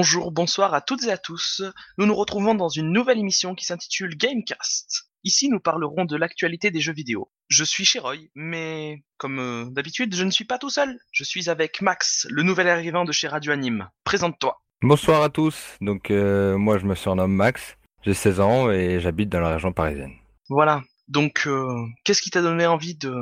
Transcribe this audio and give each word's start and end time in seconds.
Bonjour, 0.00 0.30
bonsoir 0.30 0.74
à 0.74 0.80
toutes 0.80 1.02
et 1.06 1.10
à 1.10 1.18
tous. 1.18 1.60
Nous 1.96 2.06
nous 2.06 2.14
retrouvons 2.14 2.54
dans 2.54 2.68
une 2.68 2.92
nouvelle 2.92 3.18
émission 3.18 3.56
qui 3.56 3.64
s'intitule 3.64 4.16
Gamecast. 4.16 5.08
Ici, 5.24 5.48
nous 5.48 5.58
parlerons 5.58 6.04
de 6.04 6.14
l'actualité 6.14 6.70
des 6.70 6.80
jeux 6.80 6.92
vidéo. 6.92 7.32
Je 7.48 7.64
suis 7.64 7.84
Cheroy, 7.84 8.30
mais 8.36 9.02
comme 9.16 9.40
euh, 9.40 9.64
d'habitude, 9.72 10.14
je 10.14 10.22
ne 10.22 10.30
suis 10.30 10.44
pas 10.44 10.56
tout 10.56 10.70
seul. 10.70 11.00
Je 11.10 11.24
suis 11.24 11.50
avec 11.50 11.80
Max, 11.80 12.28
le 12.30 12.44
nouvel 12.44 12.68
arrivant 12.68 13.04
de 13.04 13.10
chez 13.10 13.26
Radio 13.26 13.50
Anime. 13.50 13.88
Présente-toi. 14.04 14.62
Bonsoir 14.82 15.20
à 15.20 15.30
tous. 15.30 15.76
Donc 15.80 16.12
euh, 16.12 16.56
moi 16.56 16.78
je 16.78 16.86
me 16.86 16.94
surnomme 16.94 17.34
Max, 17.34 17.76
j'ai 18.04 18.14
16 18.14 18.38
ans 18.38 18.70
et 18.70 19.00
j'habite 19.00 19.30
dans 19.30 19.40
la 19.40 19.54
région 19.54 19.72
parisienne. 19.72 20.14
Voilà. 20.48 20.84
Donc, 21.08 21.42
euh, 21.48 21.66
qu'est-ce 22.04 22.22
qui 22.22 22.30
t'a 22.30 22.40
donné 22.40 22.68
envie 22.68 22.94
de, 22.94 23.12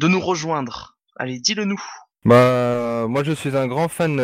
de 0.00 0.08
nous 0.08 0.20
rejoindre? 0.20 0.96
Allez, 1.14 1.38
dis-le 1.38 1.64
nous. 1.64 1.80
Bah 2.24 3.06
moi 3.06 3.22
je 3.22 3.30
suis 3.30 3.56
un 3.56 3.68
grand 3.68 3.86
fan 3.86 4.16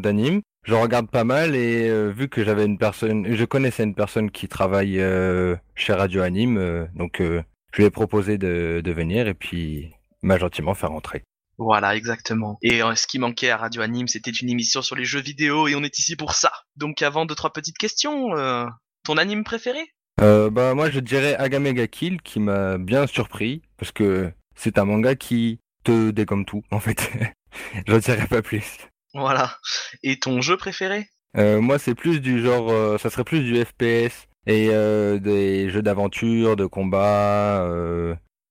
d'anime. 0.00 0.40
Je 0.64 0.74
regarde 0.74 1.10
pas 1.10 1.24
mal 1.24 1.54
et 1.54 1.88
euh, 1.88 2.10
vu 2.10 2.28
que 2.28 2.42
j'avais 2.42 2.64
une 2.64 2.78
personne, 2.78 3.34
je 3.34 3.44
connaissais 3.44 3.84
une 3.84 3.94
personne 3.94 4.30
qui 4.30 4.48
travaille 4.48 4.98
euh, 4.98 5.56
chez 5.74 5.92
Radio 5.92 6.22
Anime, 6.22 6.56
euh, 6.56 6.86
donc 6.94 7.20
euh, 7.20 7.42
je 7.72 7.78
lui 7.78 7.84
ai 7.84 7.90
proposé 7.90 8.38
de, 8.38 8.80
de 8.82 8.92
venir 8.92 9.28
et 9.28 9.34
puis 9.34 9.92
m'a 10.22 10.38
gentiment 10.38 10.74
fait 10.74 10.86
rentrer. 10.86 11.22
Voilà, 11.58 11.94
exactement. 11.94 12.58
Et 12.62 12.82
euh, 12.82 12.94
ce 12.94 13.06
qui 13.06 13.18
manquait 13.18 13.50
à 13.50 13.56
Radio 13.56 13.82
Anime, 13.82 14.08
c'était 14.08 14.30
une 14.30 14.48
émission 14.48 14.82
sur 14.82 14.96
les 14.96 15.04
jeux 15.04 15.20
vidéo 15.20 15.68
et 15.68 15.74
on 15.74 15.82
est 15.82 15.98
ici 15.98 16.16
pour 16.16 16.32
ça. 16.32 16.52
Donc, 16.76 17.02
avant 17.02 17.26
deux 17.26 17.34
trois 17.34 17.52
petites 17.52 17.78
questions, 17.78 18.36
euh, 18.36 18.66
ton 19.04 19.16
anime 19.16 19.44
préféré? 19.44 19.80
Euh, 20.20 20.48
bah 20.48 20.74
moi 20.74 20.90
je 20.90 21.00
dirais 21.00 21.34
Agamega 21.34 21.88
Kill 21.88 22.22
qui 22.22 22.38
m'a 22.38 22.78
bien 22.78 23.08
surpris 23.08 23.62
parce 23.76 23.90
que 23.90 24.32
c'est 24.54 24.78
un 24.78 24.84
manga 24.84 25.16
qui 25.16 25.58
te 25.82 26.12
dégomme 26.12 26.44
tout 26.44 26.62
en 26.70 26.78
fait. 26.78 27.10
J'en 27.88 27.98
dirais 27.98 28.28
pas 28.28 28.40
plus. 28.40 28.78
Voilà. 29.14 29.58
Et 30.02 30.18
ton 30.18 30.40
jeu 30.40 30.56
préféré? 30.56 31.08
Euh, 31.36 31.60
moi, 31.60 31.78
c'est 31.78 31.94
plus 31.94 32.20
du 32.20 32.42
genre, 32.42 32.70
euh, 32.70 32.98
ça 32.98 33.10
serait 33.10 33.24
plus 33.24 33.40
du 33.40 33.64
FPS 33.64 34.28
et 34.46 34.68
euh, 34.70 35.18
des 35.18 35.70
jeux 35.70 35.82
d'aventure, 35.82 36.56
de 36.56 36.66
combat, 36.66 37.66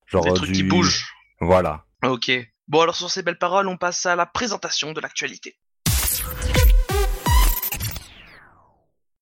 genre 0.08 0.26
Des 0.26 0.34
trucs 0.34 0.52
du... 0.52 0.58
qui 0.58 0.64
bougent. 0.64 1.06
Voilà. 1.40 1.86
Ok. 2.04 2.32
Bon, 2.68 2.82
alors 2.82 2.96
sur 2.96 3.12
ces 3.12 3.24
belles 3.24 3.38
paroles, 3.38 3.68
on 3.68 3.78
passe 3.78 4.06
à 4.06 4.16
la 4.16 4.26
présentation 4.26 4.94
de 4.94 5.02
l'actualité. 5.02 5.58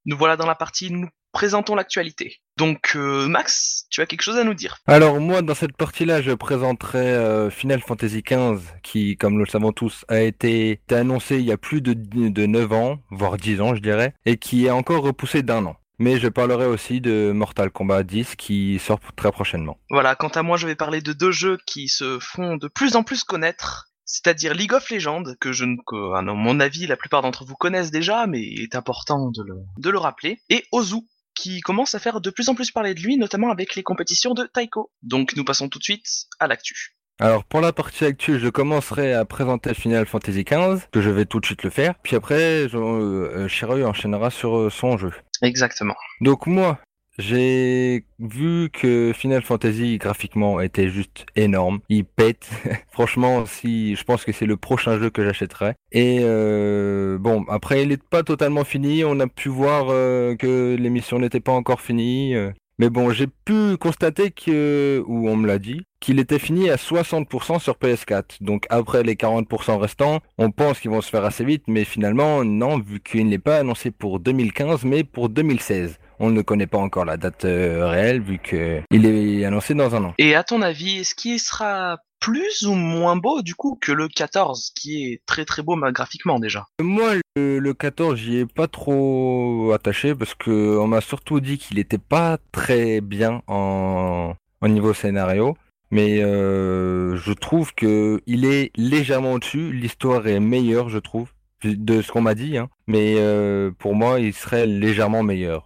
Nous 0.06 0.18
voilà 0.18 0.38
dans 0.38 0.48
la 0.48 0.56
partie 0.56 0.92
nous 0.92 1.08
présentons 1.32 1.76
l'actualité. 1.76 2.38
Donc, 2.58 2.94
euh, 2.96 3.28
Max, 3.28 3.86
tu 3.90 4.02
as 4.02 4.06
quelque 4.06 4.22
chose 4.22 4.38
à 4.38 4.44
nous 4.44 4.54
dire 4.54 4.78
Alors 4.88 5.20
moi, 5.20 5.42
dans 5.42 5.56
cette 5.56 5.76
partie-là, 5.76 6.22
je 6.22 6.32
présenterai 6.32 7.00
euh, 7.00 7.50
Final 7.50 7.82
Fantasy 7.82 8.22
XV, 8.22 8.60
qui, 8.84 9.18
comme 9.18 9.34
nous 9.34 9.46
le 9.46 9.50
savons 9.50 9.72
tous, 9.72 10.06
a 10.08 10.22
été, 10.22 10.82
annoncé 10.92 11.38
il 11.38 11.46
y 11.46 11.52
a 11.52 11.58
plus 11.58 11.82
de, 11.82 11.94
de 11.94 12.46
9 12.46 12.74
ans, 12.74 13.00
voire 13.10 13.38
10 13.38 13.62
ans, 13.62 13.76
je 13.76 13.82
dirais, 13.82 14.14
et 14.26 14.38
qui 14.38 14.66
est 14.66 14.72
encore 14.72 15.04
repoussé 15.04 15.44
d'un 15.44 15.66
an. 15.66 15.76
Mais 16.00 16.20
je 16.20 16.28
parlerai 16.28 16.66
aussi 16.66 17.00
de 17.00 17.32
Mortal 17.32 17.70
Kombat 17.70 18.04
10 18.04 18.36
qui 18.36 18.80
sort 18.80 19.00
très 19.16 19.32
prochainement. 19.32 19.78
Voilà, 19.92 20.16
quant 20.16 20.30
à 20.30 20.42
moi, 20.42 20.58
je 20.58 20.66
vais 20.66 20.76
parler 20.76 21.02
de 21.02 21.14
deux 21.14 21.32
jeux 21.32 21.60
qui 21.68 21.90
se 21.90 22.18
font 22.20 22.58
de 22.58 22.68
plus 22.68 22.96
en 22.96 23.04
plus 23.04 23.24
connaître, 23.24 23.91
c'est-à-dire 24.12 24.54
League 24.54 24.74
of 24.74 24.90
Legends, 24.90 25.24
que 25.40 25.52
je 25.54 25.66
ne, 25.66 25.78
que, 25.86 26.14
à 26.16 26.22
mon 26.22 26.60
avis, 26.60 26.86
la 26.88 26.98
plupart 26.98 27.22
d'entre 27.22 27.46
vous 27.46 27.56
connaissent 27.56 27.92
déjà, 27.92 28.28
mais 28.28 28.42
il 28.42 28.62
est 28.62 28.76
important 28.76 29.32
de 29.32 29.44
le, 29.44 29.56
de 29.78 29.90
le 29.90 29.98
rappeler, 29.98 30.42
et 30.50 30.64
Ozu, 30.72 30.98
qui 31.34 31.62
commence 31.62 31.96
à 31.96 32.00
faire 32.00 32.20
de 32.22 32.30
plus 32.30 32.50
en 32.50 32.56
plus 32.56 32.72
parler 32.72 32.94
de 32.94 33.00
lui, 33.00 33.18
notamment 33.18 33.52
avec 33.52 33.76
les 33.76 33.84
compétitions 33.84 34.34
de 34.34 34.44
Taiko. 34.54 34.92
Donc 35.02 35.36
nous 35.36 35.46
passons 35.46 35.70
tout 35.70 35.80
de 35.80 35.84
suite 35.84 36.06
à 36.40 36.48
l'actu. 36.48 36.96
Alors 37.20 37.44
pour 37.46 37.62
la 37.62 37.72
partie 37.72 38.04
actuelle, 38.04 38.40
je 38.40 38.50
commencerai 38.50 39.14
à 39.14 39.26
présenter 39.26 39.74
Final 39.74 40.06
Fantasy 40.08 40.44
XV, 40.44 40.88
que 40.92 41.02
je 41.02 41.10
vais 41.10 41.26
tout 41.26 41.40
de 41.40 41.46
suite 41.46 41.64
le 41.64 41.70
faire. 41.70 41.94
Puis 42.04 42.16
après, 42.16 42.68
je- 42.68 42.78
euh, 42.78 43.48
Shiroy 43.48 43.84
enchaînera 43.86 44.30
sur 44.30 44.58
euh, 44.58 44.70
son 44.70 44.98
jeu. 44.98 45.12
Exactement. 45.42 45.96
Donc 46.20 46.48
moi, 46.48 46.80
j'ai 47.18 48.06
vu 48.20 48.70
que 48.72 49.12
Final 49.14 49.42
Fantasy 49.42 49.98
graphiquement 49.98 50.60
était 50.62 50.90
juste 50.90 51.26
énorme. 51.36 51.80
Il 51.90 52.06
pète. 52.06 52.50
Franchement, 52.92 53.46
si 53.46 53.96
je 53.96 54.04
pense 54.04 54.24
que 54.24 54.32
c'est 54.32 54.46
le 54.46 54.58
prochain 54.58 54.98
jeu 55.00 55.10
que 55.10 55.24
j'achèterai. 55.24 55.74
Et 55.92 56.20
euh, 56.22 57.18
bon, 57.18 57.46
après 57.50 57.84
il 57.84 57.90
n'est 57.90 57.98
pas 57.98 58.24
totalement 58.24 58.64
fini. 58.64 59.04
On 59.04 59.20
a 59.20 59.28
pu 59.28 59.50
voir 59.50 59.88
euh, 59.90 60.36
que 60.36 60.76
l'émission 60.80 61.20
n'était 61.20 61.40
pas 61.40 61.52
encore 61.52 61.82
finie. 61.82 62.36
euh. 62.36 62.52
Mais 62.80 62.90
bon, 62.90 63.12
j'ai 63.12 63.28
pu 63.28 63.78
constater 63.78 64.32
que, 64.32 65.04
ou 65.06 65.30
on 65.30 65.36
me 65.36 65.46
l'a 65.46 65.60
dit, 65.60 65.84
qu'il 66.00 66.20
était 66.20 66.40
fini 66.40 66.68
à 66.72 66.78
60% 66.78 67.60
sur 67.60 67.76
PS4. 67.76 68.42
Donc 68.42 68.66
après 68.72 69.04
les 69.04 69.14
40% 69.14 69.78
restants, 69.78 70.20
on 70.40 70.50
pense 70.50 70.80
qu'ils 70.80 70.90
vont 70.90 71.02
se 71.02 71.10
faire 71.12 71.24
assez 71.24 71.46
vite, 71.46 71.66
mais 71.68 71.84
finalement 71.84 72.44
non, 72.44 72.80
vu 72.80 73.00
qu'il 73.00 73.28
n'est 73.28 73.38
pas 73.38 73.60
annoncé 73.60 73.92
pour 73.92 74.20
2015, 74.20 74.84
mais 74.86 75.04
pour 75.04 75.30
2016. 75.30 76.00
On 76.24 76.30
ne 76.30 76.44
connaît 76.44 76.68
pas 76.68 76.78
encore 76.78 77.04
la 77.04 77.18
date 77.18 77.46
euh, 77.46 77.88
réelle, 77.88 78.22
vu 78.22 78.38
que 78.38 78.82
il 78.92 79.08
est 79.08 79.44
annoncé 79.44 79.74
dans 79.74 79.96
un 79.96 80.04
an. 80.04 80.14
Et 80.20 80.36
à 80.36 80.44
ton 80.44 80.62
avis, 80.62 81.00
est-ce 81.00 81.16
qu'il 81.16 81.40
sera 81.40 81.98
plus 82.20 82.68
ou 82.68 82.76
moins 82.76 83.16
beau 83.16 83.42
du 83.42 83.56
coup 83.56 83.76
que 83.82 83.92
le 83.92 84.08
14, 84.08 84.72
qui 84.76 85.06
est 85.06 85.22
très 85.26 85.46
très 85.46 85.64
beau 85.64 85.76
graphiquement 85.92 86.40
déjà? 86.40 86.68
Moi, 86.80 87.16
le, 87.36 87.58
le 87.58 87.74
14, 87.74 88.16
j'y 88.20 88.38
ai 88.38 88.46
pas 88.46 88.68
trop 88.68 89.72
attaché 89.74 90.14
parce 90.14 90.36
que 90.36 90.78
on 90.78 90.86
m'a 90.86 91.02
surtout 91.02 91.40
dit 91.40 91.58
qu'il 91.58 91.80
était 91.80 91.98
pas 91.98 92.38
très 92.52 93.02
bien 93.02 93.42
en, 93.48 94.36
en 94.62 94.68
niveau 94.68 94.94
scénario. 94.94 95.58
Mais 95.90 96.24
euh, 96.24 97.18
je 97.18 97.34
trouve 97.34 97.74
que 97.74 98.22
il 98.28 98.46
est 98.46 98.72
légèrement 98.78 99.34
au-dessus. 99.34 99.74
L'histoire 99.74 100.28
est 100.28 100.40
meilleure, 100.40 100.88
je 100.88 101.00
trouve, 101.00 101.32
de 101.64 102.02
ce 102.02 102.12
qu'on 102.12 102.22
m'a 102.22 102.36
dit. 102.36 102.58
Hein. 102.58 102.70
Mais 102.88 103.16
euh, 103.18 103.72
pour 103.72 103.96
moi, 103.96 104.20
il 104.20 104.34
serait 104.34 104.66
légèrement 104.66 105.24
meilleur. 105.24 105.66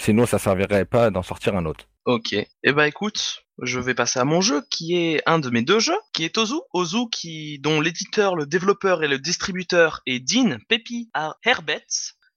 Sinon, 0.00 0.26
ça 0.26 0.38
servirait 0.38 0.84
pas 0.84 1.10
d'en 1.10 1.22
sortir 1.22 1.56
un 1.56 1.66
autre. 1.66 1.86
Ok. 2.04 2.34
Eh 2.34 2.72
ben 2.72 2.84
écoute, 2.84 3.42
je 3.62 3.80
vais 3.80 3.94
passer 3.94 4.20
à 4.20 4.24
mon 4.24 4.40
jeu, 4.40 4.62
qui 4.70 4.96
est 4.96 5.22
un 5.26 5.38
de 5.38 5.50
mes 5.50 5.62
deux 5.62 5.80
jeux, 5.80 5.98
qui 6.12 6.24
est 6.24 6.38
Ozu. 6.38 6.54
Ozu, 6.72 7.08
qui, 7.10 7.58
dont 7.58 7.80
l'éditeur, 7.80 8.36
le 8.36 8.46
développeur 8.46 9.02
et 9.02 9.08
le 9.08 9.18
distributeur 9.18 10.02
est 10.06 10.20
Dean 10.20 10.58
Pepi 10.68 11.10
Herbet. 11.44 11.84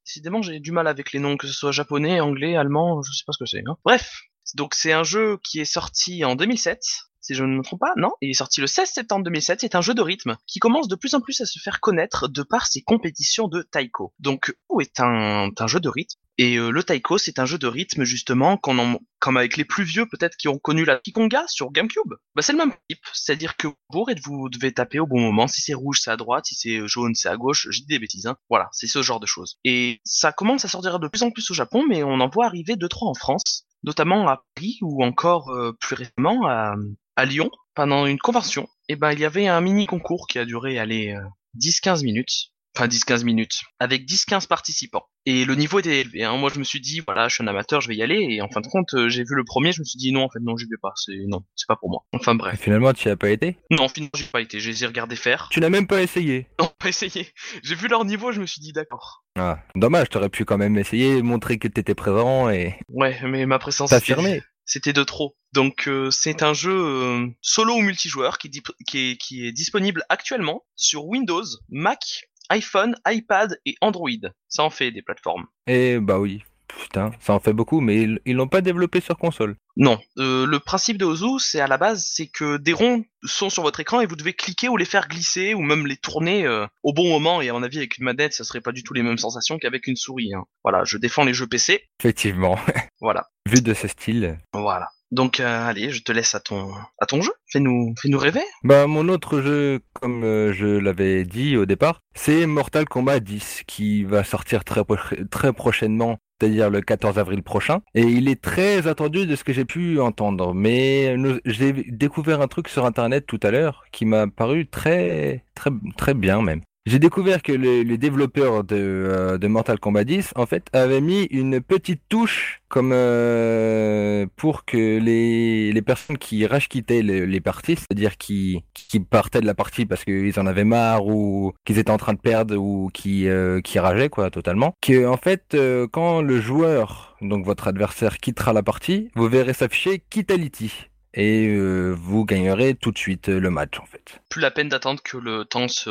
Décidément, 0.05 0.41
j'ai 0.41 0.59
du 0.59 0.71
mal 0.71 0.87
avec 0.87 1.11
les 1.11 1.19
noms, 1.19 1.37
que 1.37 1.45
ce 1.45 1.53
soit 1.53 1.71
japonais, 1.71 2.19
anglais, 2.19 2.55
allemand, 2.55 3.03
je 3.03 3.11
sais 3.11 3.23
pas 3.27 3.33
ce 3.33 3.43
que 3.43 3.45
c'est. 3.45 3.61
Hein. 3.67 3.77
Bref, 3.85 4.21
donc 4.55 4.73
c'est 4.73 4.93
un 4.93 5.03
jeu 5.03 5.37
qui 5.43 5.59
est 5.59 5.65
sorti 5.65 6.25
en 6.25 6.35
2007. 6.35 6.79
Si 7.29 7.35
je 7.35 7.43
ne 7.43 7.57
me 7.57 7.61
trompe 7.61 7.81
pas, 7.81 7.93
non, 7.95 8.09
il 8.21 8.31
est 8.31 8.33
sorti 8.33 8.59
le 8.59 8.65
16 8.65 8.89
septembre 8.89 9.23
2007. 9.23 9.59
C'est 9.61 9.75
un 9.75 9.81
jeu 9.81 9.93
de 9.93 10.01
rythme 10.01 10.35
qui 10.47 10.57
commence 10.57 10.87
de 10.87 10.95
plus 10.95 11.13
en 11.13 11.21
plus 11.21 11.39
à 11.41 11.45
se 11.45 11.59
faire 11.59 11.79
connaître 11.79 12.27
de 12.27 12.41
par 12.41 12.65
ses 12.65 12.81
compétitions 12.81 13.47
de 13.47 13.61
taiko. 13.61 14.15
Donc, 14.17 14.51
Ozu 14.67 14.81
est 14.81 14.99
un, 14.99 15.51
jeu 15.67 15.79
de 15.79 15.89
rythme? 15.89 16.17
Et 16.39 16.55
euh, 16.55 16.71
le 16.71 16.81
taiko, 16.81 17.19
c'est 17.19 17.37
un 17.37 17.45
jeu 17.45 17.59
de 17.59 17.67
rythme 17.67 18.03
justement 18.03 18.59
en, 18.63 18.99
comme 19.19 19.37
avec 19.37 19.57
les 19.57 19.63
plus 19.63 19.83
vieux 19.83 20.07
peut-être 20.07 20.37
qui 20.37 20.47
ont 20.47 20.57
connu 20.57 20.85
la 20.85 20.97
Kikonga 20.97 21.43
sur 21.45 21.71
GameCube. 21.71 22.15
Bah 22.33 22.41
c'est 22.41 22.53
le 22.53 22.57
même 22.57 22.73
type, 22.89 23.05
c'est-à-dire 23.13 23.57
que 23.57 23.67
vous 23.91 24.05
vous 24.25 24.49
devez 24.49 24.73
taper 24.73 24.99
au 24.99 25.05
bon 25.05 25.19
moment. 25.19 25.45
Si 25.45 25.61
c'est 25.61 25.75
rouge, 25.75 25.99
c'est 26.01 26.09
à 26.09 26.17
droite, 26.17 26.45
si 26.47 26.55
c'est 26.55 26.87
jaune, 26.87 27.13
c'est 27.13 27.29
à 27.29 27.37
gauche. 27.37 27.67
Je 27.69 27.81
dis 27.81 27.85
des 27.85 27.99
bêtises, 27.99 28.25
hein. 28.25 28.37
Voilà, 28.49 28.69
c'est 28.71 28.87
ce 28.87 29.03
genre 29.03 29.19
de 29.19 29.27
choses. 29.27 29.59
Et 29.65 30.01
ça 30.03 30.31
commence 30.31 30.65
à 30.65 30.67
sortir 30.67 30.99
de 30.99 31.07
plus 31.07 31.21
en 31.21 31.29
plus 31.29 31.51
au 31.51 31.53
Japon, 31.53 31.85
mais 31.87 32.01
on 32.01 32.21
en 32.21 32.29
voit 32.29 32.47
arriver 32.47 32.75
deux 32.75 32.89
trois 32.89 33.09
en 33.09 33.13
France, 33.13 33.67
notamment 33.83 34.27
à 34.27 34.43
Paris 34.55 34.79
ou 34.81 35.03
encore 35.03 35.49
euh, 35.49 35.73
plus 35.79 35.95
récemment 35.95 36.47
à, 36.47 36.73
à 37.19 37.25
Lyon 37.25 37.51
pendant 37.75 38.05
une 38.05 38.17
convention. 38.17 38.67
Et 38.87 38.95
ben 38.95 39.11
il 39.11 39.19
y 39.19 39.25
avait 39.25 39.47
un 39.47 39.59
mini 39.59 39.85
concours 39.85 40.25
qui 40.27 40.39
a 40.39 40.45
duré 40.45 40.79
allez 40.79 41.11
euh, 41.11 41.19
10-15 41.59 42.03
minutes 42.03 42.51
enfin 42.75 42.87
10-15 42.87 43.23
minutes, 43.23 43.61
avec 43.79 44.05
10-15 44.05 44.47
participants. 44.47 45.03
Et 45.25 45.43
le 45.43 45.55
niveau 45.55 45.79
était 45.79 46.01
élevé. 46.01 46.23
Hein. 46.23 46.37
Moi, 46.37 46.49
je 46.53 46.59
me 46.59 46.63
suis 46.63 46.79
dit, 46.79 47.01
voilà, 47.05 47.27
je 47.27 47.35
suis 47.35 47.43
un 47.43 47.47
amateur, 47.47 47.81
je 47.81 47.87
vais 47.89 47.95
y 47.95 48.01
aller. 48.01 48.25
Et 48.29 48.41
en 48.41 48.47
fin 48.47 48.61
de 48.61 48.67
compte, 48.67 48.93
euh, 48.93 49.09
j'ai 49.09 49.23
vu 49.23 49.35
le 49.35 49.43
premier, 49.43 49.71
je 49.71 49.81
me 49.81 49.85
suis 49.85 49.97
dit, 49.97 50.11
non, 50.11 50.23
en 50.23 50.29
fait, 50.29 50.39
non, 50.39 50.55
j'y 50.55 50.65
vais 50.65 50.77
pas. 50.81 50.93
C'est 50.95 51.17
non, 51.27 51.43
c'est 51.55 51.67
pas 51.67 51.75
pour 51.75 51.89
moi. 51.89 52.05
Enfin 52.13 52.35
Et 52.35 52.37
bref. 52.37 52.59
finalement, 52.59 52.93
tu 52.93 53.07
y 53.09 53.11
as 53.11 53.17
pas 53.17 53.29
été? 53.29 53.57
Non, 53.69 53.87
finalement, 53.89 54.11
j'ai 54.15 54.25
pas 54.25 54.41
été. 54.41 54.59
Je 54.59 54.69
les 54.69 54.83
ai 54.83 54.87
regardés 54.87 55.15
faire. 55.15 55.49
Tu 55.51 55.59
n'as 55.59 55.69
même 55.69 55.87
pas 55.87 56.01
essayé. 56.01 56.47
Non, 56.59 56.69
pas 56.79 56.89
essayé. 56.89 57.27
J'ai 57.63 57.75
vu 57.75 57.87
leur 57.87 58.05
niveau, 58.05 58.31
je 58.31 58.39
me 58.41 58.45
suis 58.45 58.61
dit, 58.61 58.71
d'accord. 58.71 59.23
Ah, 59.37 59.59
dommage, 59.75 60.09
t'aurais 60.09 60.29
pu 60.29 60.45
quand 60.45 60.57
même 60.57 60.77
essayer, 60.77 61.21
montrer 61.21 61.57
que 61.57 61.67
t'étais 61.67 61.95
présent 61.95 62.49
et 62.49 62.75
Ouais, 62.89 63.17
mais 63.23 63.45
ma 63.45 63.59
présence 63.59 63.89
t'affirmer. 63.89 64.41
C'était 64.69 64.93
de 64.93 65.03
trop. 65.03 65.35
Donc 65.51 65.87
euh, 65.87 66.11
c'est 66.11 66.43
un 66.43 66.53
jeu 66.53 66.71
euh, 66.71 67.27
solo 67.41 67.73
ou 67.73 67.81
multijoueur 67.81 68.37
qui, 68.37 68.51
qui, 68.87 69.11
est, 69.11 69.17
qui 69.17 69.47
est 69.47 69.51
disponible 69.51 70.03
actuellement 70.09 70.63
sur 70.75 71.05
Windows, 71.07 71.43
Mac, 71.69 72.29
iPhone, 72.49 72.95
iPad 73.07 73.59
et 73.65 73.75
Android. 73.81 74.09
Ça 74.47 74.63
en 74.63 74.69
fait 74.69 74.91
des 74.91 75.01
plateformes. 75.01 75.47
Et 75.65 75.99
bah 75.99 76.19
oui, 76.19 76.43
Putain, 76.77 77.11
ça 77.19 77.33
en 77.33 77.39
fait 77.39 77.53
beaucoup, 77.53 77.81
mais 77.81 78.07
ils 78.25 78.35
l'ont 78.35 78.47
pas 78.47 78.61
développé 78.61 78.99
sur 79.01 79.17
console. 79.17 79.55
Non, 79.77 79.97
euh, 80.17 80.45
le 80.45 80.59
principe 80.59 80.97
de 80.97 81.05
Ozu, 81.05 81.39
c'est 81.39 81.59
à 81.61 81.67
la 81.67 81.77
base, 81.77 82.05
c'est 82.09 82.27
que 82.27 82.57
des 82.57 82.73
ronds 82.73 83.03
sont 83.23 83.49
sur 83.49 83.63
votre 83.63 83.79
écran 83.79 84.01
et 84.01 84.05
vous 84.05 84.15
devez 84.15 84.33
cliquer 84.33 84.69
ou 84.69 84.77
les 84.77 84.85
faire 84.85 85.07
glisser 85.07 85.53
ou 85.53 85.61
même 85.61 85.87
les 85.87 85.97
tourner 85.97 86.45
euh, 86.45 86.65
au 86.83 86.93
bon 86.93 87.07
moment. 87.09 87.41
Et 87.41 87.49
à 87.49 87.53
mon 87.53 87.63
avis, 87.63 87.77
avec 87.77 87.97
une 87.97 88.05
manette, 88.05 88.33
ça 88.33 88.43
serait 88.43 88.61
pas 88.61 88.71
du 88.71 88.83
tout 88.83 88.93
les 88.93 89.03
mêmes 89.03 89.17
sensations 89.17 89.57
qu'avec 89.57 89.87
une 89.87 89.95
souris. 89.95 90.33
hein. 90.33 90.43
Voilà, 90.63 90.83
je 90.85 90.97
défends 90.97 91.23
les 91.23 91.33
jeux 91.33 91.47
PC. 91.47 91.83
Effectivement. 91.99 92.57
Voilà, 93.01 93.27
Vu 93.47 93.61
de 93.61 93.73
ce 93.73 93.87
style. 93.87 94.37
voilà. 94.53 94.89
Donc 95.11 95.39
euh, 95.39 95.67
allez, 95.67 95.89
je 95.89 96.03
te 96.03 96.11
laisse 96.11 96.35
à 96.35 96.41
ton 96.41 96.69
à 96.99 97.05
ton 97.05 97.21
jeu. 97.21 97.31
Fais-nous 97.47 97.95
fais-nous 97.99 98.19
rêver. 98.19 98.41
Bah, 98.63 98.87
mon 98.87 99.07
autre 99.07 99.41
jeu, 99.41 99.79
comme 99.93 100.23
euh, 100.25 100.51
je 100.53 100.65
l'avais 100.67 101.23
dit 101.23 101.55
au 101.55 101.65
départ, 101.65 102.01
c'est 102.13 102.45
Mortal 102.45 102.85
Kombat 102.89 103.21
10 103.21 103.63
qui 103.65 104.03
va 104.03 104.23
sortir 104.25 104.65
très, 104.65 104.83
pro- 104.83 104.97
très 105.31 105.53
prochainement, 105.53 106.19
c'est-à-dire 106.39 106.69
le 106.69 106.81
14 106.81 107.19
avril 107.19 107.43
prochain. 107.43 107.79
Et 107.95 108.03
il 108.03 108.27
est 108.29 108.41
très 108.41 108.87
attendu 108.87 109.25
de 109.25 109.35
ce 109.35 109.43
que 109.43 109.53
j'ai 109.53 109.65
pu 109.65 109.99
entendre. 109.99 110.53
Mais 110.53 111.15
nous- 111.17 111.39
j'ai 111.45 111.73
découvert 111.73 112.41
un 112.41 112.47
truc 112.47 112.69
sur 112.69 112.85
internet 112.85 113.25
tout 113.27 113.39
à 113.43 113.51
l'heure 113.51 113.83
qui 113.91 114.05
m'a 114.05 114.27
paru 114.27 114.67
très, 114.67 115.45
très, 115.55 115.71
très 115.97 116.13
bien 116.13 116.41
même. 116.41 116.61
J'ai 116.89 116.97
découvert 116.97 117.43
que 117.43 117.51
les, 117.51 117.83
les 117.83 117.99
développeurs 117.99 118.63
de, 118.63 118.75
euh, 118.75 119.37
de 119.37 119.47
Mortal 119.47 119.77
Kombat 119.77 120.05
10, 120.05 120.31
en 120.35 120.47
fait, 120.47 120.65
avaient 120.73 121.01
mis 121.01 121.25
une 121.25 121.61
petite 121.61 122.01
touche 122.09 122.63
comme 122.67 122.89
euh, 122.95 124.25
pour 124.35 124.65
que 124.65 124.97
les, 124.97 125.71
les 125.71 125.81
personnes 125.83 126.17
qui 126.17 126.47
rage 126.47 126.67
quittaient 126.67 127.03
les, 127.03 127.27
les 127.27 127.41
parties, 127.41 127.75
c'est-à-dire 127.75 128.17
qui, 128.17 128.63
qui 128.73 128.99
partaient 128.99 129.39
de 129.39 129.45
la 129.45 129.53
partie 129.53 129.85
parce 129.85 130.03
qu'ils 130.03 130.39
en 130.39 130.47
avaient 130.47 130.63
marre 130.63 131.05
ou 131.05 131.53
qu'ils 131.63 131.77
étaient 131.77 131.91
en 131.91 131.97
train 131.97 132.13
de 132.13 132.19
perdre 132.19 132.57
ou 132.57 132.89
qui, 132.91 133.27
euh, 133.27 133.61
qui 133.61 133.77
rageaient 133.77 134.09
quoi 134.09 134.31
totalement, 134.31 134.73
que 134.81 135.05
en 135.05 135.17
fait 135.17 135.53
euh, 135.53 135.85
quand 135.91 136.23
le 136.23 136.41
joueur, 136.41 137.15
donc 137.21 137.45
votre 137.45 137.67
adversaire 137.67 138.17
quittera 138.17 138.51
la 138.51 138.63
partie, 138.63 139.11
vous 139.13 139.27
verrez 139.27 139.53
s'afficher 139.53 140.01
Kitality 140.09 140.89
et 141.13 141.47
euh, 141.47 141.91
vous 141.91 142.25
gagnerez 142.25 142.75
tout 142.75 142.91
de 142.91 142.97
suite 142.97 143.29
euh, 143.29 143.39
le 143.39 143.49
match 143.49 143.79
en 143.79 143.85
fait. 143.85 144.21
Plus 144.29 144.41
la 144.41 144.51
peine 144.51 144.69
d'attendre 144.69 145.01
que 145.03 145.17
le 145.17 145.45
temps 145.45 145.67
se 145.67 145.89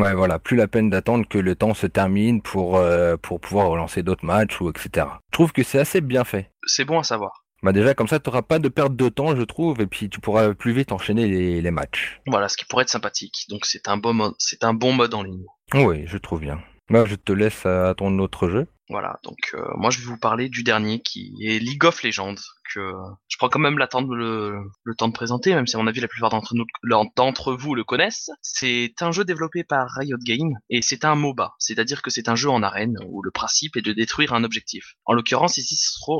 Ouais, 0.00 0.14
voilà, 0.14 0.38
plus 0.38 0.56
la 0.56 0.68
peine 0.68 0.88
d'attendre 0.90 1.28
que 1.28 1.38
le 1.38 1.54
temps 1.54 1.74
se 1.74 1.86
termine 1.86 2.40
pour, 2.40 2.76
euh, 2.76 3.16
pour 3.16 3.40
pouvoir 3.40 3.68
relancer 3.68 4.02
d'autres 4.02 4.24
matchs 4.24 4.60
ou 4.60 4.70
etc. 4.70 5.06
Je 5.30 5.32
trouve 5.32 5.52
que 5.52 5.62
c'est 5.62 5.78
assez 5.78 6.00
bien 6.00 6.24
fait. 6.24 6.50
c'est 6.66 6.84
bon 6.84 6.98
à 6.98 7.02
savoir. 7.02 7.44
Bah 7.62 7.72
déjà, 7.72 7.94
comme 7.94 8.08
ça, 8.08 8.18
tu 8.18 8.28
n'auras 8.28 8.42
pas 8.42 8.58
de 8.58 8.68
perte 8.68 8.96
de 8.96 9.08
temps, 9.08 9.36
je 9.36 9.42
trouve, 9.42 9.80
et 9.80 9.86
puis 9.86 10.08
tu 10.08 10.18
pourras 10.18 10.52
plus 10.54 10.72
vite 10.72 10.90
enchaîner 10.90 11.28
les, 11.28 11.60
les 11.60 11.70
matchs. 11.70 12.20
Voilà, 12.26 12.48
ce 12.48 12.56
qui 12.56 12.64
pourrait 12.64 12.82
être 12.82 12.88
sympathique. 12.88 13.44
Donc 13.50 13.66
c'est 13.66 13.86
un 13.86 13.96
bon 13.98 14.14
mode, 14.14 14.34
c'est 14.38 14.64
un 14.64 14.74
bon 14.74 14.92
mode 14.92 15.14
en 15.14 15.22
ligne. 15.22 15.44
Oui, 15.74 16.04
je 16.06 16.18
trouve 16.18 16.40
bien. 16.40 16.60
Bah, 16.90 17.04
je 17.06 17.14
te 17.14 17.32
laisse 17.32 17.64
à 17.64 17.94
ton 17.96 18.18
autre 18.18 18.48
jeu. 18.48 18.66
Voilà, 18.92 19.18
donc 19.24 19.38
euh, 19.54 19.64
moi 19.76 19.88
je 19.88 20.00
vais 20.00 20.04
vous 20.04 20.18
parler 20.18 20.50
du 20.50 20.62
dernier 20.62 21.00
qui 21.00 21.34
est 21.40 21.58
League 21.58 21.82
of 21.86 22.02
Legends, 22.02 22.34
que 22.74 22.92
je 23.26 23.38
prends 23.38 23.48
quand 23.48 23.58
même 23.58 23.78
le, 23.78 23.86
temps 23.86 25.08
de 25.08 25.12
présenter, 25.14 25.54
même 25.54 25.66
si 25.66 25.76
à 25.76 25.78
mon 25.78 25.86
avis 25.86 26.00
la 26.00 26.08
plupart 26.08 26.28
d'entre 26.28 26.54
nous, 26.54 26.66
d'entre 27.16 27.54
vous 27.54 27.74
le 27.74 27.84
connaissent. 27.84 28.28
C'est 28.42 28.92
un 29.00 29.10
jeu 29.10 29.24
développé 29.24 29.64
par 29.64 29.88
Riot 29.96 30.18
Games 30.22 30.58
et 30.68 30.82
c'est 30.82 31.06
un 31.06 31.14
MOBA, 31.14 31.54
c'est-à-dire 31.58 32.02
que 32.02 32.10
c'est 32.10 32.28
un 32.28 32.34
jeu 32.34 32.50
en 32.50 32.62
arène 32.62 32.98
où 33.06 33.22
le 33.22 33.30
principe 33.30 33.78
est 33.78 33.82
de 33.82 33.94
détruire 33.94 34.34
un 34.34 34.44
objectif. 34.44 34.92
En 35.06 35.14
l'occurrence 35.14 35.56
ici 35.56 35.76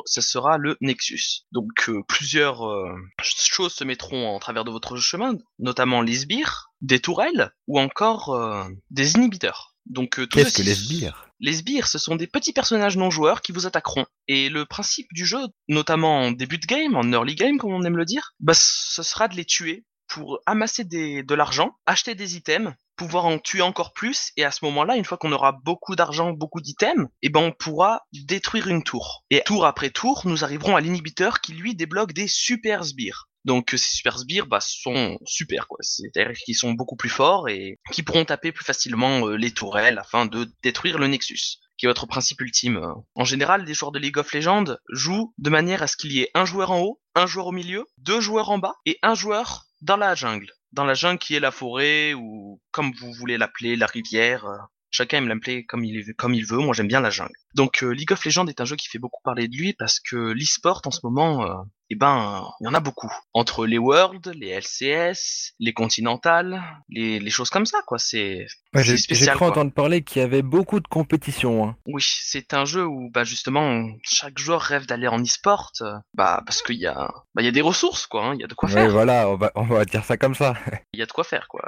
ce 0.06 0.20
sera, 0.22 0.56
le 0.56 0.78
Nexus. 0.80 1.42
Donc 1.52 1.90
euh, 1.90 2.00
plusieurs 2.08 2.66
euh, 2.66 2.96
choses 3.22 3.74
se 3.74 3.84
mettront 3.84 4.34
en 4.34 4.38
travers 4.38 4.64
de 4.64 4.70
votre 4.70 4.96
chemin, 4.96 5.34
notamment 5.58 6.00
les 6.00 6.14
sbires, 6.14 6.72
des 6.80 7.00
tourelles 7.00 7.52
ou 7.66 7.78
encore 7.78 8.34
des 8.90 9.14
inhibiteurs. 9.14 9.71
Donc 9.86 10.18
euh, 10.18 10.26
tout 10.26 10.38
Qu'est-ce 10.38 10.58
que 10.58 10.62
les 10.62 10.74
sbires? 10.74 11.28
Les 11.40 11.54
sbires, 11.54 11.88
ce 11.88 11.98
sont 11.98 12.16
des 12.16 12.26
petits 12.26 12.52
personnages 12.52 12.96
non 12.96 13.10
joueurs 13.10 13.42
qui 13.42 13.52
vous 13.52 13.66
attaqueront. 13.66 14.06
Et 14.28 14.48
le 14.48 14.64
principe 14.64 15.08
du 15.12 15.26
jeu, 15.26 15.40
notamment 15.68 16.20
en 16.20 16.30
début 16.30 16.58
de 16.58 16.66
game, 16.66 16.96
en 16.96 17.10
early 17.12 17.34
game 17.34 17.58
comme 17.58 17.72
on 17.72 17.82
aime 17.82 17.96
le 17.96 18.04
dire, 18.04 18.32
bah 18.40 18.54
ce 18.54 19.02
sera 19.02 19.28
de 19.28 19.34
les 19.34 19.44
tuer 19.44 19.84
pour 20.06 20.40
amasser 20.46 20.84
des, 20.84 21.22
de 21.22 21.34
l'argent, 21.34 21.76
acheter 21.86 22.14
des 22.14 22.36
items, 22.36 22.74
pouvoir 22.96 23.24
en 23.24 23.38
tuer 23.38 23.62
encore 23.62 23.92
plus, 23.94 24.30
et 24.36 24.44
à 24.44 24.50
ce 24.50 24.64
moment-là, 24.66 24.96
une 24.96 25.04
fois 25.04 25.16
qu'on 25.16 25.32
aura 25.32 25.52
beaucoup 25.64 25.96
d'argent, 25.96 26.32
beaucoup 26.32 26.60
d'items, 26.60 27.08
eh 27.22 27.30
ben 27.30 27.40
on 27.40 27.52
pourra 27.52 28.02
détruire 28.12 28.68
une 28.68 28.84
tour. 28.84 29.24
Et 29.30 29.42
tour 29.46 29.64
après 29.64 29.90
tour, 29.90 30.22
nous 30.26 30.44
arriverons 30.44 30.76
à 30.76 30.80
l'inhibiteur 30.80 31.40
qui 31.40 31.54
lui 31.54 31.74
débloque 31.74 32.12
des 32.12 32.28
super 32.28 32.84
sbires. 32.84 33.30
Donc 33.44 33.74
euh, 33.74 33.76
ces 33.76 33.96
super 33.96 34.18
sbires 34.18 34.46
bah, 34.46 34.60
sont 34.60 35.18
super 35.26 35.66
quoi, 35.66 35.78
c'est-à-dire 35.80 36.36
qu'ils 36.36 36.56
sont 36.56 36.72
beaucoup 36.72 36.96
plus 36.96 37.08
forts 37.08 37.48
et 37.48 37.78
qui 37.92 38.02
pourront 38.02 38.24
taper 38.24 38.52
plus 38.52 38.64
facilement 38.64 39.26
euh, 39.26 39.36
les 39.36 39.52
tourelles 39.52 39.98
afin 39.98 40.26
de 40.26 40.48
détruire 40.62 40.98
le 40.98 41.08
Nexus 41.08 41.58
qui 41.78 41.86
est 41.86 41.88
votre 41.88 42.06
principe 42.06 42.40
ultime. 42.40 42.80
En 43.16 43.24
général, 43.24 43.64
les 43.64 43.74
joueurs 43.74 43.90
de 43.90 43.98
League 43.98 44.18
of 44.18 44.32
Legends 44.32 44.76
jouent 44.90 45.34
de 45.38 45.50
manière 45.50 45.82
à 45.82 45.88
ce 45.88 45.96
qu'il 45.96 46.12
y 46.12 46.20
ait 46.20 46.30
un 46.34 46.44
joueur 46.44 46.70
en 46.70 46.80
haut, 46.80 47.00
un 47.16 47.26
joueur 47.26 47.48
au 47.48 47.52
milieu, 47.52 47.86
deux 47.98 48.20
joueurs 48.20 48.50
en 48.50 48.58
bas 48.58 48.74
et 48.86 48.98
un 49.02 49.14
joueur 49.16 49.64
dans 49.80 49.96
la 49.96 50.14
jungle. 50.14 50.52
Dans 50.70 50.84
la 50.84 50.94
jungle 50.94 51.18
qui 51.18 51.34
est 51.34 51.40
la 51.40 51.50
forêt 51.50 52.14
ou 52.14 52.60
comme 52.70 52.92
vous 53.00 53.12
voulez 53.12 53.36
l'appeler, 53.36 53.74
la 53.74 53.86
rivière. 53.86 54.46
Chacun 54.90 55.18
aime 55.18 55.28
l'appeler 55.28 55.64
comme 55.64 55.84
il, 55.84 56.14
comme 56.16 56.34
il 56.34 56.46
veut. 56.46 56.58
Moi, 56.58 56.74
j'aime 56.74 56.86
bien 56.86 57.00
la 57.00 57.10
jungle. 57.10 57.32
Donc, 57.54 57.82
euh, 57.82 57.90
League 57.92 58.12
of 58.12 58.24
Legends 58.24 58.46
est 58.46 58.60
un 58.60 58.64
jeu 58.64 58.76
qui 58.76 58.88
fait 58.88 58.98
beaucoup 58.98 59.22
parler 59.24 59.48
de 59.48 59.56
lui 59.56 59.72
parce 59.72 60.00
que 60.00 60.16
l'e-sport 60.16 60.82
en 60.84 60.90
ce 60.90 61.00
moment, 61.02 61.44
euh, 61.44 61.54
eh 61.92 61.96
ben, 61.96 62.48
il 62.60 62.64
y 62.64 62.68
en 62.68 62.74
a 62.74 62.80
beaucoup. 62.80 63.12
Entre 63.32 63.66
les 63.66 63.78
Worlds, 63.78 64.32
les 64.34 64.48
LCS, 64.48 65.54
les 65.58 65.72
Continentales, 65.72 66.62
les, 66.88 67.18
les 67.20 67.30
choses 67.30 67.50
comme 67.50 67.66
ça, 67.66 67.78
quoi. 67.86 67.98
C'est 67.98 68.46
Ouais, 68.74 68.82
J'ai 68.84 69.26
cru 69.26 69.44
entendre 69.44 69.70
parler 69.70 70.02
qu'il 70.02 70.22
y 70.22 70.24
avait 70.24 70.40
beaucoup 70.40 70.80
de 70.80 70.88
compétitions. 70.88 71.66
Hein. 71.66 71.76
Oui, 71.86 72.02
c'est 72.02 72.54
un 72.54 72.64
jeu 72.64 72.86
où 72.86 73.10
bah 73.10 73.24
justement 73.24 73.86
chaque 74.02 74.38
joueur 74.38 74.62
rêve 74.62 74.86
d'aller 74.86 75.08
en 75.08 75.20
e-sport, 75.20 75.72
bah 76.14 76.42
parce 76.46 76.62
qu'il 76.62 76.76
y 76.76 76.86
a 76.86 77.12
bah 77.34 77.42
il 77.42 77.44
y 77.44 77.48
a 77.48 77.52
des 77.52 77.60
ressources 77.60 78.06
quoi, 78.06 78.24
hein, 78.24 78.34
il 78.34 78.40
y 78.40 78.44
a 78.44 78.46
de 78.46 78.54
quoi 78.54 78.70
Ouais, 78.70 78.74
faire, 78.76 78.90
voilà, 78.90 79.28
on 79.28 79.36
va, 79.36 79.52
on 79.56 79.64
va 79.64 79.84
dire 79.84 80.04
ça 80.04 80.16
comme 80.16 80.34
ça. 80.34 80.54
il 80.94 81.00
y 81.00 81.02
a 81.02 81.06
de 81.06 81.12
quoi 81.12 81.24
faire 81.24 81.48
quoi. 81.48 81.60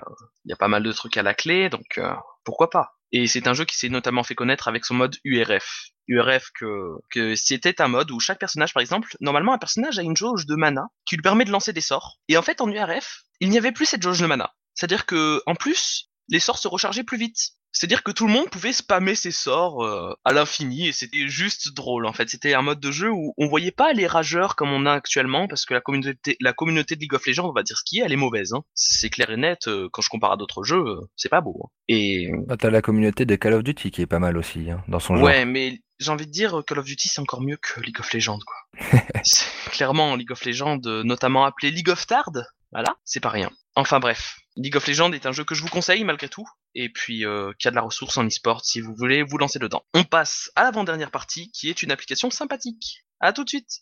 Il 0.46 0.50
y 0.50 0.52
a 0.54 0.56
pas 0.56 0.68
mal 0.68 0.82
de 0.82 0.92
trucs 0.92 1.18
à 1.18 1.22
la 1.22 1.34
clé 1.34 1.68
donc 1.68 1.98
euh, 1.98 2.14
pourquoi 2.42 2.70
pas. 2.70 2.94
Et 3.12 3.26
c'est 3.26 3.46
un 3.46 3.54
jeu 3.54 3.64
qui 3.66 3.76
s'est 3.76 3.90
notamment 3.90 4.22
fait 4.22 4.34
connaître 4.34 4.66
avec 4.66 4.84
son 4.86 4.94
mode 4.94 5.16
URF. 5.24 5.90
URF 6.08 6.50
que 6.58 6.96
que 7.10 7.34
c'était 7.34 7.80
un 7.80 7.88
mode 7.88 8.10
où 8.10 8.20
chaque 8.20 8.38
personnage 8.38 8.74
par 8.74 8.80
exemple, 8.80 9.16
normalement 9.20 9.52
un 9.52 9.58
personnage 9.58 9.98
a 9.98 10.02
une 10.02 10.16
jauge 10.16 10.46
de 10.46 10.54
mana 10.54 10.86
qui 11.06 11.16
lui 11.16 11.22
permet 11.22 11.44
de 11.44 11.50
lancer 11.50 11.72
des 11.72 11.80
sorts. 11.80 12.18
Et 12.28 12.36
en 12.36 12.42
fait 12.42 12.60
en 12.60 12.70
URF, 12.70 13.22
il 13.40 13.48
n'y 13.48 13.58
avait 13.58 13.72
plus 13.72 13.86
cette 13.86 14.02
jauge 14.02 14.20
de 14.20 14.26
mana. 14.26 14.52
C'est-à-dire 14.74 15.06
que 15.06 15.42
en 15.46 15.54
plus, 15.54 16.10
les 16.28 16.40
sorts 16.40 16.58
se 16.58 16.68
rechargeaient 16.68 17.04
plus 17.04 17.18
vite. 17.18 17.52
C'est-à-dire 17.76 18.04
que 18.04 18.12
tout 18.12 18.26
le 18.28 18.32
monde 18.32 18.48
pouvait 18.50 18.72
spammer 18.72 19.16
ses 19.16 19.32
sorts 19.32 19.84
euh, 19.84 20.14
à 20.24 20.32
l'infini 20.32 20.86
et 20.88 20.92
c'était 20.92 21.26
juste 21.28 21.74
drôle 21.74 22.06
en 22.06 22.12
fait. 22.12 22.28
C'était 22.30 22.54
un 22.54 22.62
mode 22.62 22.78
de 22.78 22.90
jeu 22.92 23.10
où 23.10 23.34
on 23.36 23.48
voyait 23.48 23.72
pas 23.72 23.92
les 23.92 24.06
rageurs 24.06 24.54
comme 24.54 24.70
on 24.72 24.86
a 24.86 24.92
actuellement 24.92 25.48
parce 25.48 25.66
que 25.66 25.74
la 25.74 25.80
communauté, 25.80 26.36
la 26.40 26.52
communauté 26.52 26.94
de 26.94 27.00
League 27.00 27.14
of 27.14 27.26
Legends, 27.26 27.48
on 27.48 27.52
va 27.52 27.64
dire 27.64 27.76
ce 27.76 27.82
qui 27.84 27.98
est, 27.98 28.04
elle 28.04 28.12
est 28.12 28.16
mauvaise. 28.16 28.52
Hein. 28.54 28.62
C'est 28.74 29.10
clair 29.10 29.28
et 29.30 29.36
net. 29.36 29.66
euh, 29.66 29.88
quand 29.92 30.02
je 30.02 30.08
compare 30.08 30.30
à 30.32 30.36
d'autres 30.36 30.62
jeux, 30.62 30.84
euh, 30.86 31.00
c'est 31.16 31.28
pas 31.28 31.40
beau. 31.40 31.62
hein. 31.64 31.68
Et 31.88 32.30
Bah, 32.46 32.56
T'as 32.56 32.70
la 32.70 32.80
communauté 32.80 33.24
de 33.26 33.34
Call 33.34 33.54
of 33.54 33.64
Duty 33.64 33.90
qui 33.90 34.02
est 34.02 34.06
pas 34.06 34.20
mal 34.20 34.38
aussi, 34.38 34.70
hein, 34.70 34.82
dans 34.88 35.00
son 35.00 35.16
genre. 35.16 35.24
ouais, 35.24 35.44
mais 35.44 35.80
j'ai 35.98 36.10
envie 36.12 36.26
de 36.26 36.30
dire 36.32 36.62
Call 36.66 36.78
of 36.78 36.84
Duty 36.84 37.08
c'est 37.08 37.20
encore 37.20 37.40
mieux 37.42 37.56
que 37.60 37.80
League 37.80 37.98
of 37.98 38.12
Legends 38.12 38.38
quoi. 38.46 39.00
clairement 39.72 40.14
League 40.16 40.30
of 40.32 40.44
Legends, 40.44 40.80
notamment 41.04 41.44
appelé 41.44 41.70
League 41.70 41.90
of 41.90 42.06
Tard. 42.06 42.30
Voilà, 42.72 42.94
c'est 43.04 43.20
pas 43.20 43.28
rien. 43.30 43.50
Enfin 43.76 44.00
bref, 44.00 44.36
League 44.56 44.76
of 44.76 44.86
Legends 44.86 45.12
est 45.12 45.26
un 45.26 45.32
jeu 45.32 45.42
que 45.44 45.54
je 45.54 45.62
vous 45.62 45.68
conseille 45.68 46.04
malgré 46.04 46.28
tout, 46.28 46.48
et 46.76 46.88
puis 46.88 47.26
euh, 47.26 47.52
qui 47.58 47.66
a 47.66 47.70
de 47.72 47.76
la 47.76 47.82
ressource 47.82 48.16
en 48.18 48.24
e-sport 48.26 48.64
si 48.64 48.80
vous 48.80 48.94
voulez 48.94 49.22
vous 49.24 49.36
lancer 49.36 49.58
dedans. 49.58 49.82
On 49.94 50.04
passe 50.04 50.50
à 50.54 50.62
l'avant-dernière 50.62 51.10
partie 51.10 51.50
qui 51.50 51.68
est 51.70 51.82
une 51.82 51.90
application 51.90 52.30
sympathique. 52.30 53.04
À 53.20 53.32
tout 53.32 53.42
de 53.42 53.48
suite. 53.48 53.80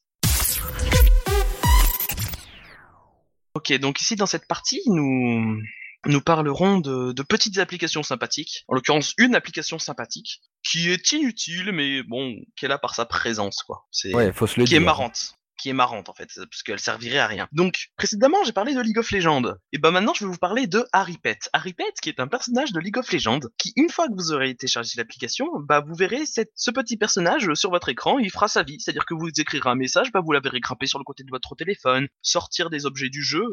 Ok, 3.54 3.72
donc 3.78 4.00
ici 4.00 4.16
dans 4.16 4.26
cette 4.26 4.46
partie, 4.48 4.80
nous 4.86 5.60
nous 6.06 6.20
parlerons 6.22 6.78
de, 6.80 7.12
de 7.12 7.22
petites 7.22 7.58
applications 7.58 8.02
sympathiques. 8.02 8.64
En 8.66 8.74
l'occurrence, 8.74 9.12
une 9.18 9.34
application 9.34 9.78
sympathique 9.78 10.40
qui 10.64 10.88
est 10.90 11.12
inutile, 11.12 11.70
mais 11.72 12.02
bon, 12.02 12.34
qui 12.56 12.64
est 12.64 12.68
là 12.68 12.78
par 12.78 12.94
sa 12.94 13.04
présence, 13.04 13.62
quoi. 13.62 13.86
C'est 13.90 14.14
Ouais, 14.14 14.32
faut 14.32 14.46
se 14.46 14.58
le 14.58 14.64
qui 14.64 14.70
dire. 14.70 14.80
est 14.80 14.84
marrante. 14.84 15.34
Qui 15.62 15.68
est 15.68 15.74
marrante 15.74 16.08
en 16.08 16.12
fait, 16.12 16.28
parce 16.34 16.64
qu'elle 16.64 16.80
servirait 16.80 17.18
à 17.18 17.28
rien. 17.28 17.46
Donc, 17.52 17.90
précédemment, 17.96 18.38
j'ai 18.44 18.50
parlé 18.50 18.74
de 18.74 18.80
League 18.80 18.98
of 18.98 19.12
Legends. 19.12 19.54
Et 19.72 19.78
ben 19.78 19.92
maintenant, 19.92 20.12
je 20.12 20.24
vais 20.24 20.30
vous 20.30 20.36
parler 20.38 20.66
de 20.66 20.84
Harry 20.92 21.18
Pet. 21.18 21.38
Harry 21.52 21.72
Pet, 21.72 21.94
qui 22.02 22.08
est 22.08 22.18
un 22.18 22.26
personnage 22.26 22.72
de 22.72 22.80
League 22.80 22.98
of 22.98 23.12
Legends, 23.12 23.38
qui 23.58 23.72
une 23.76 23.88
fois 23.88 24.08
que 24.08 24.14
vous 24.14 24.32
aurez 24.32 24.56
téléchargé 24.56 24.94
l'application, 24.96 25.46
bah 25.60 25.80
vous 25.86 25.94
verrez 25.94 26.26
cette, 26.26 26.50
ce 26.56 26.72
petit 26.72 26.96
personnage 26.96 27.54
sur 27.54 27.70
votre 27.70 27.88
écran, 27.90 28.18
il 28.18 28.32
fera 28.32 28.48
sa 28.48 28.64
vie. 28.64 28.80
C'est-à-dire 28.80 29.06
que 29.06 29.14
vous 29.14 29.28
écrirez 29.38 29.70
un 29.70 29.76
message, 29.76 30.10
bah 30.10 30.20
vous 30.24 30.32
la 30.32 30.40
verrez 30.40 30.58
grimper 30.58 30.88
sur 30.88 30.98
le 30.98 31.04
côté 31.04 31.22
de 31.22 31.30
votre 31.30 31.54
téléphone, 31.54 32.08
sortir 32.22 32.68
des 32.68 32.84
objets 32.84 33.08
du 33.08 33.22
jeu, 33.22 33.44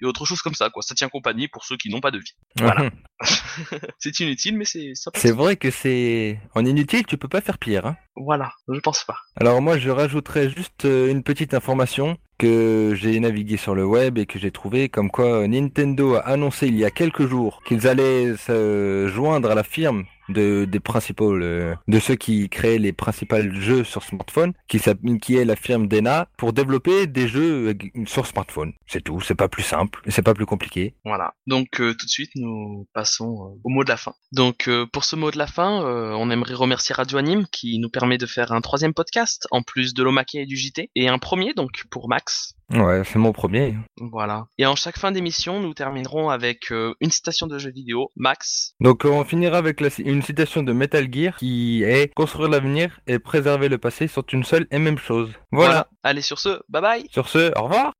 et 0.00 0.06
autre 0.06 0.24
chose 0.24 0.40
comme 0.40 0.54
ça, 0.54 0.70
quoi. 0.70 0.80
Ça 0.82 0.94
tient 0.94 1.10
compagnie 1.10 1.48
pour 1.48 1.66
ceux 1.66 1.76
qui 1.76 1.90
n'ont 1.90 2.00
pas 2.00 2.10
de 2.10 2.18
vie. 2.18 2.34
Voilà. 2.58 2.90
C'est 3.98 4.20
inutile, 4.20 4.56
mais 4.56 4.64
c'est. 4.64 4.92
C'est 5.14 5.32
vrai 5.32 5.56
que 5.56 5.70
c'est 5.70 6.40
en 6.54 6.64
inutile, 6.64 7.04
tu 7.04 7.16
peux 7.16 7.28
pas 7.28 7.40
faire 7.40 7.58
pire. 7.58 7.86
Hein. 7.86 7.96
Voilà, 8.24 8.52
je 8.68 8.80
pense 8.80 9.04
pas. 9.04 9.16
Alors 9.36 9.62
moi, 9.62 9.78
je 9.78 9.90
rajouterais 9.90 10.48
juste 10.50 10.84
euh, 10.84 11.10
une 11.10 11.22
petite 11.22 11.54
information 11.54 12.16
que 12.38 12.94
j'ai 12.94 13.18
navigué 13.18 13.56
sur 13.56 13.74
le 13.74 13.84
web 13.84 14.18
et 14.18 14.26
que 14.26 14.38
j'ai 14.38 14.50
trouvé 14.50 14.88
comme 14.88 15.10
quoi 15.10 15.46
Nintendo 15.48 16.14
a 16.14 16.20
annoncé 16.20 16.68
il 16.68 16.76
y 16.76 16.84
a 16.84 16.90
quelques 16.90 17.26
jours 17.26 17.62
qu'ils 17.66 17.88
allaient 17.88 18.36
se 18.36 19.08
joindre 19.08 19.50
à 19.50 19.54
la 19.54 19.64
firme 19.64 20.04
de 20.28 20.64
des 20.64 20.80
principaux 20.80 21.34
euh, 21.34 21.74
de 21.86 21.98
ceux 21.98 22.16
qui 22.16 22.48
créent 22.48 22.78
les 22.78 22.92
principaux 22.92 23.36
jeux 23.52 23.84
sur 23.84 24.02
smartphone, 24.02 24.52
qui 24.68 24.80
qui 25.20 25.36
est 25.36 25.44
la 25.44 25.56
firme 25.56 25.88
Dena, 25.88 26.28
pour 26.36 26.52
développer 26.52 27.06
des 27.06 27.28
jeux 27.28 27.68
euh, 27.68 28.04
sur 28.06 28.26
smartphone. 28.26 28.72
C'est 28.86 29.02
tout. 29.02 29.20
C'est 29.20 29.34
pas 29.34 29.48
plus 29.48 29.62
simple, 29.62 30.00
c'est 30.08 30.22
pas 30.22 30.34
plus 30.34 30.46
compliqué. 30.46 30.94
Voilà. 31.04 31.34
Donc 31.46 31.80
euh, 31.80 31.94
tout 31.94 32.06
de 32.06 32.10
suite, 32.10 32.30
nous 32.34 32.86
passons 32.92 33.58
au 33.62 33.68
mot 33.68 33.84
de 33.84 33.88
la 33.88 33.96
fin. 33.96 34.14
Donc 34.32 34.68
pour 34.92 35.04
ce 35.04 35.16
mot 35.16 35.30
de 35.30 35.38
la 35.38 35.46
fin, 35.46 35.80
on 35.80 36.30
aimerait 36.30 36.54
remercier 36.54 36.94
Radio 36.94 37.18
Anime 37.18 37.46
qui 37.50 37.78
nous 37.78 37.90
permet 37.90 38.18
de 38.18 38.26
faire 38.26 38.52
un 38.52 38.60
troisième 38.60 38.94
podcast 38.94 39.46
en 39.50 39.62
plus 39.62 39.94
de 39.94 40.02
l'Omake 40.02 40.34
et 40.34 40.46
du 40.46 40.56
JT, 40.56 40.90
et 40.94 41.08
un 41.08 41.18
premier 41.18 41.54
donc 41.54 41.84
pour 41.90 42.08
Max. 42.08 42.57
Ouais, 42.70 43.02
c'est 43.04 43.18
mon 43.18 43.32
premier. 43.32 43.76
Voilà. 43.96 44.46
Et 44.58 44.66
en 44.66 44.76
chaque 44.76 44.98
fin 44.98 45.10
d'émission, 45.10 45.60
nous 45.60 45.72
terminerons 45.74 46.28
avec 46.28 46.70
une 46.70 47.10
citation 47.10 47.46
de 47.46 47.58
jeu 47.58 47.70
vidéo, 47.70 48.10
Max? 48.16 48.74
Donc 48.80 49.04
on 49.04 49.24
finira 49.24 49.58
avec 49.58 49.80
une 49.98 50.22
citation 50.22 50.62
de 50.62 50.72
Metal 50.72 51.08
Gear 51.12 51.36
qui 51.36 51.82
est 51.82 52.12
construire 52.14 52.50
l'avenir 52.50 53.00
et 53.06 53.18
préserver 53.18 53.68
le 53.68 53.78
passé 53.78 54.06
sont 54.06 54.22
une 54.32 54.44
seule 54.44 54.66
et 54.70 54.78
même 54.78 54.98
chose. 54.98 55.30
Voilà. 55.50 55.88
Allez 56.02 56.22
sur 56.22 56.38
ce, 56.38 56.60
bye 56.68 56.82
bye. 56.82 57.06
Sur 57.10 57.28
ce, 57.28 57.52
au 57.58 57.64
revoir. 57.64 57.92